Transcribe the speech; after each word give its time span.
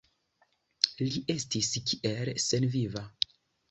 Li 1.03 1.23
estis 1.35 1.71
kiel 1.93 2.35
senviva. 2.49 3.09